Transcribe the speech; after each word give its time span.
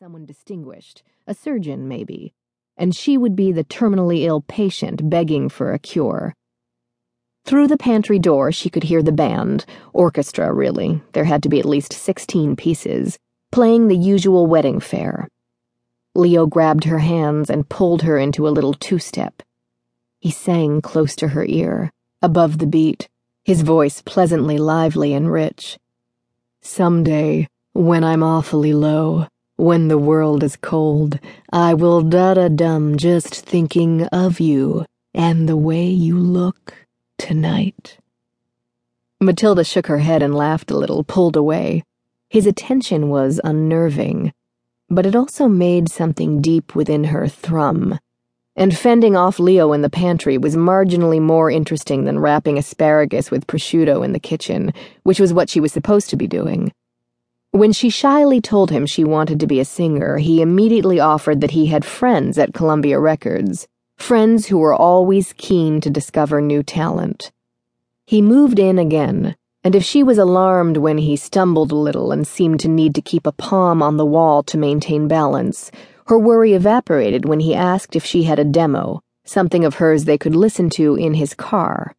someone 0.00 0.24
distinguished, 0.24 1.02
a 1.26 1.34
surgeon 1.34 1.88
maybe, 1.88 2.32
and 2.76 2.94
she 2.94 3.18
would 3.18 3.34
be 3.34 3.50
the 3.50 3.64
terminally 3.64 4.26
ill 4.26 4.40
patient 4.42 5.10
begging 5.10 5.48
for 5.48 5.72
a 5.72 5.78
cure. 5.80 6.32
Through 7.44 7.66
the 7.66 7.76
pantry 7.76 8.20
door, 8.20 8.52
she 8.52 8.70
could 8.70 8.84
hear 8.84 9.02
the 9.02 9.10
band, 9.10 9.66
orchestra 9.92 10.52
really, 10.52 11.02
there 11.14 11.24
had 11.24 11.42
to 11.42 11.48
be 11.48 11.58
at 11.58 11.64
least 11.64 11.92
16 11.92 12.54
pieces, 12.54 13.18
playing 13.50 13.88
the 13.88 13.96
usual 13.96 14.46
wedding 14.46 14.78
fare. 14.78 15.26
Leo 16.14 16.46
grabbed 16.46 16.84
her 16.84 17.00
hands 17.00 17.50
and 17.50 17.68
pulled 17.68 18.02
her 18.02 18.18
into 18.18 18.46
a 18.46 18.54
little 18.54 18.74
two 18.74 19.00
step. 19.00 19.42
He 20.20 20.30
sang 20.30 20.80
close 20.80 21.16
to 21.16 21.26
her 21.26 21.44
ear, 21.44 21.90
above 22.22 22.58
the 22.58 22.68
beat, 22.68 23.08
his 23.42 23.62
voice 23.62 24.00
pleasantly 24.02 24.58
lively 24.58 25.12
and 25.12 25.32
rich. 25.32 25.76
Someday, 26.60 27.48
when 27.72 28.04
I'm 28.04 28.22
awfully 28.22 28.72
low, 28.72 29.26
when 29.58 29.88
the 29.88 29.98
world 29.98 30.44
is 30.44 30.54
cold, 30.54 31.18
I 31.52 31.74
will 31.74 32.00
da 32.00 32.34
da 32.34 32.46
dum 32.46 32.96
just 32.96 33.34
thinking 33.34 34.04
of 34.06 34.38
you 34.38 34.86
and 35.12 35.48
the 35.48 35.56
way 35.56 35.84
you 35.84 36.16
look 36.16 36.86
tonight. 37.18 37.98
Matilda 39.20 39.64
shook 39.64 39.88
her 39.88 39.98
head 39.98 40.22
and 40.22 40.32
laughed 40.32 40.70
a 40.70 40.76
little, 40.76 41.02
pulled 41.02 41.36
away. 41.36 41.82
His 42.30 42.46
attention 42.46 43.08
was 43.08 43.40
unnerving, 43.42 44.32
but 44.88 45.04
it 45.04 45.16
also 45.16 45.48
made 45.48 45.90
something 45.90 46.40
deep 46.40 46.76
within 46.76 47.04
her 47.04 47.26
thrum. 47.26 47.98
And 48.54 48.78
fending 48.78 49.16
off 49.16 49.40
Leo 49.40 49.72
in 49.72 49.82
the 49.82 49.90
pantry 49.90 50.38
was 50.38 50.54
marginally 50.54 51.20
more 51.20 51.50
interesting 51.50 52.04
than 52.04 52.20
wrapping 52.20 52.58
asparagus 52.58 53.32
with 53.32 53.48
prosciutto 53.48 54.04
in 54.04 54.12
the 54.12 54.20
kitchen, 54.20 54.72
which 55.02 55.18
was 55.18 55.32
what 55.32 55.50
she 55.50 55.58
was 55.58 55.72
supposed 55.72 56.10
to 56.10 56.16
be 56.16 56.28
doing. 56.28 56.70
When 57.50 57.72
she 57.72 57.88
shyly 57.88 58.42
told 58.42 58.70
him 58.70 58.84
she 58.84 59.04
wanted 59.04 59.40
to 59.40 59.46
be 59.46 59.58
a 59.58 59.64
singer, 59.64 60.18
he 60.18 60.42
immediately 60.42 61.00
offered 61.00 61.40
that 61.40 61.52
he 61.52 61.66
had 61.66 61.82
friends 61.82 62.36
at 62.36 62.52
Columbia 62.52 63.00
Records, 63.00 63.66
friends 63.96 64.46
who 64.46 64.58
were 64.58 64.74
always 64.74 65.32
keen 65.32 65.80
to 65.80 65.88
discover 65.88 66.42
new 66.42 66.62
talent. 66.62 67.32
He 68.06 68.20
moved 68.20 68.58
in 68.58 68.78
again, 68.78 69.34
and 69.64 69.74
if 69.74 69.82
she 69.82 70.02
was 70.02 70.18
alarmed 70.18 70.76
when 70.76 70.98
he 70.98 71.16
stumbled 71.16 71.72
a 71.72 71.76
little 71.76 72.12
and 72.12 72.26
seemed 72.26 72.60
to 72.60 72.68
need 72.68 72.94
to 72.94 73.02
keep 73.02 73.26
a 73.26 73.32
palm 73.32 73.82
on 73.82 73.96
the 73.96 74.06
wall 74.06 74.42
to 74.42 74.58
maintain 74.58 75.08
balance, 75.08 75.70
her 76.06 76.18
worry 76.18 76.52
evaporated 76.52 77.26
when 77.26 77.40
he 77.40 77.54
asked 77.54 77.96
if 77.96 78.04
she 78.04 78.24
had 78.24 78.38
a 78.38 78.44
demo, 78.44 79.02
something 79.24 79.64
of 79.64 79.76
hers 79.76 80.04
they 80.04 80.18
could 80.18 80.36
listen 80.36 80.68
to 80.70 80.96
in 80.96 81.14
his 81.14 81.32
car. 81.32 81.96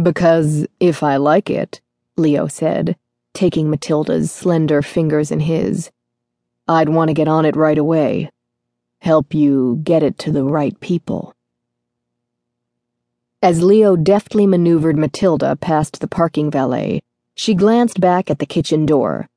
Because 0.00 0.66
if 0.78 1.02
I 1.02 1.16
like 1.16 1.48
it, 1.48 1.80
Leo 2.18 2.48
said 2.48 2.96
taking 3.38 3.70
Matilda's 3.70 4.32
slender 4.32 4.82
fingers 4.82 5.30
in 5.30 5.38
his. 5.38 5.92
I'd 6.66 6.88
want 6.88 7.06
to 7.08 7.14
get 7.14 7.28
on 7.28 7.44
it 7.44 7.54
right 7.54 7.78
away. 7.78 8.32
Help 9.00 9.32
you 9.32 9.78
get 9.84 10.02
it 10.02 10.18
to 10.18 10.32
the 10.32 10.42
right 10.42 10.78
people. 10.80 11.36
As 13.40 13.62
Leo 13.62 13.94
deftly 13.94 14.44
maneuvered 14.44 14.98
Matilda 14.98 15.54
past 15.54 16.00
the 16.00 16.08
parking 16.08 16.50
valet, 16.50 17.00
she 17.36 17.54
glanced 17.54 18.00
back 18.00 18.28
at 18.28 18.40
the 18.40 18.52
kitchen 18.54 18.84
door. 18.84 19.28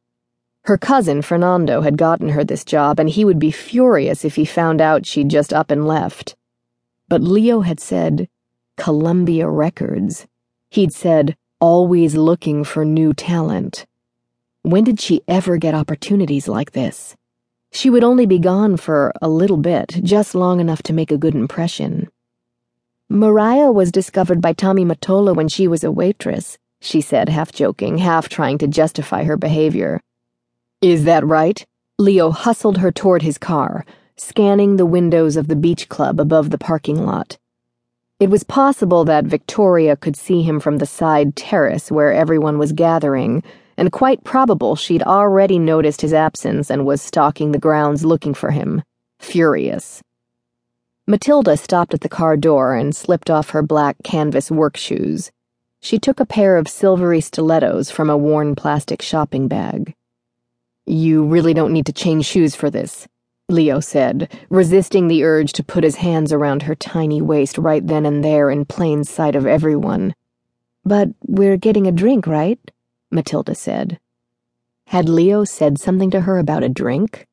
Her 0.63 0.79
cousin, 0.79 1.21
Fernando, 1.21 1.81
had 1.81 1.95
gotten 1.95 2.29
her 2.29 2.43
this 2.43 2.65
job, 2.65 2.99
and 2.99 3.07
he 3.07 3.23
would 3.23 3.37
be 3.37 3.51
furious 3.51 4.25
if 4.25 4.35
he 4.35 4.45
found 4.45 4.81
out 4.81 5.05
she'd 5.05 5.29
just 5.29 5.53
up 5.53 5.69
and 5.69 5.87
left. 5.87 6.35
But 7.07 7.21
Leo 7.21 7.61
had 7.61 7.79
said, 7.79 8.27
Columbia 8.77 9.47
Records. 9.47 10.25
He'd 10.71 10.91
said, 10.91 11.37
always 11.59 12.15
looking 12.15 12.63
for 12.63 12.83
new 12.83 13.13
talent. 13.13 13.85
When 14.63 14.83
did 14.83 14.99
she 14.99 15.21
ever 15.27 15.57
get 15.57 15.73
opportunities 15.73 16.47
like 16.47 16.71
this? 16.71 17.15
She 17.71 17.89
would 17.89 18.03
only 18.03 18.27
be 18.27 18.37
gone 18.37 18.77
for 18.77 19.11
a 19.19 19.27
little 19.27 19.57
bit, 19.57 19.99
just 20.03 20.35
long 20.35 20.59
enough 20.59 20.83
to 20.83 20.93
make 20.93 21.11
a 21.11 21.17
good 21.17 21.33
impression. 21.33 22.09
Mariah 23.09 23.71
was 23.71 23.91
discovered 23.91 24.39
by 24.39 24.53
Tommy 24.53 24.85
Mottola 24.85 25.35
when 25.35 25.47
she 25.47 25.67
was 25.67 25.83
a 25.83 25.91
waitress, 25.91 26.59
she 26.79 27.01
said, 27.01 27.27
half 27.27 27.51
joking, 27.51 27.97
half 27.97 28.29
trying 28.29 28.59
to 28.59 28.67
justify 28.67 29.23
her 29.23 29.35
behavior. 29.35 29.99
Is 30.79 31.05
that 31.05 31.25
right? 31.25 31.65
Leo 31.97 32.29
hustled 32.29 32.77
her 32.77 32.91
toward 32.91 33.23
his 33.23 33.39
car, 33.39 33.83
scanning 34.15 34.75
the 34.75 34.85
windows 34.85 35.37
of 35.37 35.47
the 35.47 35.55
beach 35.55 35.89
club 35.89 36.19
above 36.19 36.51
the 36.51 36.59
parking 36.59 37.03
lot. 37.03 37.39
It 38.19 38.29
was 38.29 38.43
possible 38.43 39.05
that 39.05 39.25
Victoria 39.25 39.95
could 39.95 40.15
see 40.15 40.43
him 40.43 40.59
from 40.59 40.77
the 40.77 40.85
side 40.85 41.35
terrace 41.35 41.89
where 41.89 42.13
everyone 42.13 42.59
was 42.59 42.71
gathering 42.71 43.43
and 43.77 43.91
quite 43.91 44.23
probable 44.23 44.75
she'd 44.75 45.03
already 45.03 45.59
noticed 45.59 46.01
his 46.01 46.13
absence 46.13 46.69
and 46.69 46.85
was 46.85 47.01
stalking 47.01 47.51
the 47.51 47.59
grounds 47.59 48.05
looking 48.05 48.33
for 48.33 48.51
him, 48.51 48.83
furious. 49.19 50.01
Matilda 51.07 51.57
stopped 51.57 51.93
at 51.93 52.01
the 52.01 52.09
car 52.09 52.37
door 52.37 52.75
and 52.75 52.95
slipped 52.95 53.29
off 53.29 53.49
her 53.49 53.61
black 53.61 53.97
canvas 54.03 54.51
work 54.51 54.77
shoes. 54.77 55.31
She 55.81 55.97
took 55.97 56.19
a 56.19 56.25
pair 56.25 56.57
of 56.57 56.67
silvery 56.67 57.21
stilettos 57.21 57.89
from 57.89 58.09
a 58.09 58.17
worn 58.17 58.55
plastic 58.55 59.01
shopping 59.01 59.47
bag. 59.47 59.95
You 60.85 61.25
really 61.25 61.53
don't 61.53 61.73
need 61.73 61.87
to 61.87 61.93
change 61.93 62.25
shoes 62.25 62.55
for 62.55 62.69
this, 62.69 63.07
Leo 63.49 63.79
said, 63.79 64.31
resisting 64.49 65.07
the 65.07 65.23
urge 65.23 65.53
to 65.53 65.63
put 65.63 65.83
his 65.83 65.97
hands 65.97 66.31
around 66.31 66.63
her 66.63 66.75
tiny 66.75 67.21
waist 67.21 67.57
right 67.57 67.85
then 67.85 68.05
and 68.05 68.23
there 68.23 68.49
in 68.49 68.65
plain 68.65 69.03
sight 69.03 69.35
of 69.35 69.45
everyone. 69.45 70.15
But 70.85 71.09
we're 71.25 71.57
getting 71.57 71.87
a 71.87 71.91
drink, 71.91 72.25
right? 72.25 72.59
Matilda 73.11 73.53
said. 73.53 73.99
Had 74.87 75.07
Leo 75.07 75.43
said 75.43 75.79
something 75.79 76.09
to 76.11 76.21
her 76.21 76.37
about 76.37 76.63
a 76.63 76.69
drink? 76.69 77.27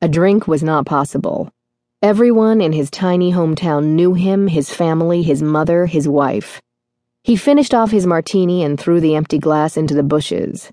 A 0.00 0.08
drink 0.08 0.46
was 0.46 0.62
not 0.62 0.86
possible. 0.86 1.50
Everyone 2.00 2.60
in 2.60 2.72
his 2.72 2.90
tiny 2.90 3.32
hometown 3.32 3.96
knew 3.96 4.14
him, 4.14 4.46
his 4.46 4.70
family, 4.70 5.22
his 5.22 5.42
mother, 5.42 5.86
his 5.86 6.06
wife. 6.06 6.62
He 7.24 7.36
finished 7.36 7.74
off 7.74 7.90
his 7.90 8.06
martini 8.06 8.62
and 8.62 8.78
threw 8.78 9.00
the 9.00 9.16
empty 9.16 9.38
glass 9.38 9.76
into 9.76 9.94
the 9.94 10.04
bushes. 10.04 10.70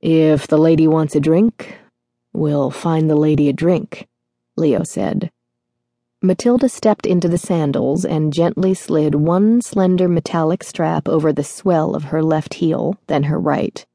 If 0.00 0.48
the 0.48 0.58
lady 0.58 0.88
wants 0.88 1.14
a 1.14 1.20
drink, 1.20 1.78
we'll 2.32 2.70
find 2.70 3.08
the 3.08 3.16
lady 3.16 3.48
a 3.48 3.52
drink, 3.52 4.08
Leo 4.56 4.82
said. 4.82 5.30
Matilda 6.26 6.68
stepped 6.68 7.06
into 7.06 7.28
the 7.28 7.38
sandals 7.38 8.04
and 8.04 8.32
gently 8.32 8.74
slid 8.74 9.14
one 9.14 9.62
slender 9.62 10.08
metallic 10.08 10.64
strap 10.64 11.08
over 11.08 11.32
the 11.32 11.44
swell 11.44 11.94
of 11.94 12.04
her 12.04 12.20
left 12.20 12.54
heel, 12.54 12.98
then 13.06 13.22
her 13.22 13.38
right. 13.38 13.86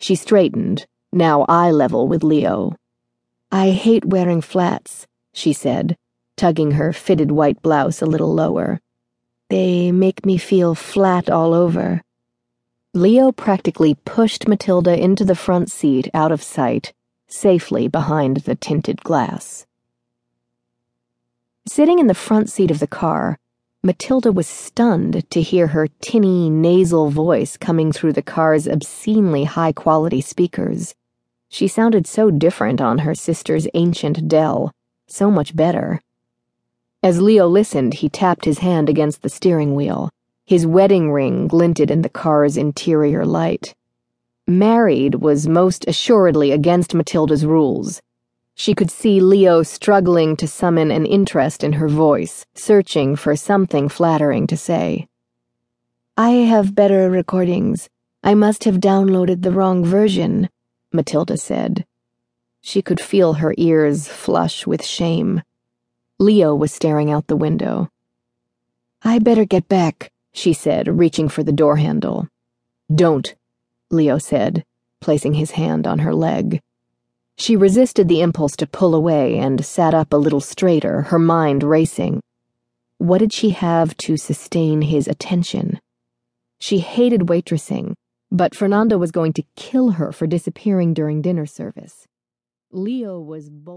She 0.00 0.16
straightened, 0.16 0.86
now 1.12 1.44
eye 1.48 1.70
level 1.70 2.08
with 2.08 2.24
Leo. 2.24 2.74
I 3.52 3.70
hate 3.70 4.04
wearing 4.04 4.40
flats, 4.40 5.06
she 5.32 5.52
said, 5.52 5.96
tugging 6.36 6.72
her 6.72 6.92
fitted 6.92 7.30
white 7.30 7.62
blouse 7.62 8.02
a 8.02 8.06
little 8.06 8.34
lower. 8.34 8.80
They 9.48 9.92
make 9.92 10.26
me 10.26 10.38
feel 10.38 10.74
flat 10.74 11.30
all 11.30 11.54
over. 11.54 12.02
Leo 12.94 13.30
practically 13.30 13.94
pushed 14.04 14.48
Matilda 14.48 15.00
into 15.00 15.24
the 15.24 15.36
front 15.36 15.70
seat 15.70 16.10
out 16.12 16.32
of 16.32 16.42
sight, 16.42 16.92
safely 17.28 17.86
behind 17.86 18.38
the 18.38 18.56
tinted 18.56 19.04
glass. 19.04 19.66
Sitting 21.68 21.98
in 21.98 22.06
the 22.06 22.14
front 22.14 22.48
seat 22.48 22.70
of 22.70 22.78
the 22.78 22.86
car, 22.86 23.38
Matilda 23.82 24.30
was 24.30 24.46
stunned 24.46 25.28
to 25.30 25.42
hear 25.42 25.66
her 25.66 25.88
tinny, 26.00 26.48
nasal 26.48 27.10
voice 27.10 27.56
coming 27.56 27.90
through 27.90 28.12
the 28.12 28.22
car's 28.22 28.68
obscenely 28.68 29.42
high 29.44 29.72
quality 29.72 30.20
speakers. 30.20 30.94
She 31.48 31.66
sounded 31.66 32.06
so 32.06 32.30
different 32.30 32.80
on 32.80 32.98
her 32.98 33.16
sister's 33.16 33.66
ancient 33.74 34.28
Dell, 34.28 34.72
so 35.08 35.28
much 35.28 35.56
better. 35.56 36.00
As 37.02 37.20
Leo 37.20 37.48
listened, 37.48 37.94
he 37.94 38.08
tapped 38.08 38.44
his 38.44 38.58
hand 38.58 38.88
against 38.88 39.22
the 39.22 39.28
steering 39.28 39.74
wheel. 39.74 40.10
His 40.44 40.68
wedding 40.68 41.10
ring 41.10 41.48
glinted 41.48 41.90
in 41.90 42.02
the 42.02 42.08
car's 42.08 42.56
interior 42.56 43.26
light. 43.26 43.74
Married 44.46 45.16
was 45.16 45.48
most 45.48 45.84
assuredly 45.88 46.52
against 46.52 46.94
Matilda's 46.94 47.44
rules. 47.44 48.00
She 48.58 48.74
could 48.74 48.90
see 48.90 49.20
Leo 49.20 49.62
struggling 49.62 50.34
to 50.38 50.48
summon 50.48 50.90
an 50.90 51.04
interest 51.04 51.62
in 51.62 51.74
her 51.74 51.88
voice, 51.88 52.46
searching 52.54 53.14
for 53.14 53.36
something 53.36 53.90
flattering 53.90 54.46
to 54.46 54.56
say. 54.56 55.08
I 56.16 56.30
have 56.30 56.74
better 56.74 57.10
recordings. 57.10 57.90
I 58.24 58.32
must 58.34 58.64
have 58.64 58.76
downloaded 58.76 59.42
the 59.42 59.50
wrong 59.50 59.84
version, 59.84 60.48
Matilda 60.90 61.36
said. 61.36 61.84
She 62.62 62.80
could 62.80 62.98
feel 62.98 63.34
her 63.34 63.54
ears 63.58 64.08
flush 64.08 64.66
with 64.66 64.82
shame. 64.82 65.42
Leo 66.18 66.54
was 66.54 66.72
staring 66.72 67.10
out 67.10 67.26
the 67.26 67.36
window. 67.36 67.90
I 69.02 69.18
better 69.18 69.44
get 69.44 69.68
back, 69.68 70.10
she 70.32 70.54
said, 70.54 70.88
reaching 70.88 71.28
for 71.28 71.42
the 71.42 71.52
door 71.52 71.76
handle. 71.76 72.30
Don't, 72.92 73.34
Leo 73.90 74.16
said, 74.16 74.64
placing 75.02 75.34
his 75.34 75.50
hand 75.50 75.86
on 75.86 75.98
her 75.98 76.14
leg. 76.14 76.62
She 77.38 77.54
resisted 77.54 78.08
the 78.08 78.22
impulse 78.22 78.56
to 78.56 78.66
pull 78.66 78.94
away 78.94 79.38
and 79.38 79.64
sat 79.64 79.92
up 79.92 80.12
a 80.12 80.16
little 80.16 80.40
straighter, 80.40 81.02
her 81.02 81.18
mind 81.18 81.62
racing. 81.62 82.20
What 82.98 83.18
did 83.18 83.32
she 83.32 83.50
have 83.50 83.94
to 83.98 84.16
sustain 84.16 84.80
his 84.82 85.06
attention? 85.06 85.78
She 86.58 86.78
hated 86.78 87.28
waitressing, 87.28 87.94
but 88.30 88.54
Fernando 88.54 88.96
was 88.96 89.10
going 89.10 89.34
to 89.34 89.44
kill 89.54 89.90
her 89.92 90.12
for 90.12 90.26
disappearing 90.26 90.94
during 90.94 91.20
dinner 91.20 91.44
service. 91.44 92.06
Leo 92.72 93.20
was 93.20 93.50
bold. 93.50 93.76